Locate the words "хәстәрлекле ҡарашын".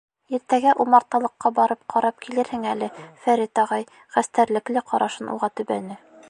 4.17-5.31